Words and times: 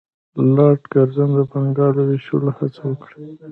لارډ 0.55 0.81
کرزن 0.93 1.29
د 1.35 1.39
بنګال 1.51 1.91
د 1.95 1.99
ویشلو 2.09 2.49
هڅه 2.57 2.81
وکړه. 2.89 3.15